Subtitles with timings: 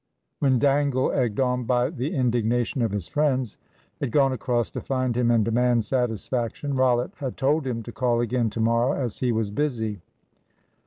[0.39, 3.57] When Dangle, egged on by the indignation of his friends,
[3.99, 8.19] had gone across to find him and demand satisfaction, Rollitt had told him to call
[8.19, 10.01] again to morrow, as he was busy.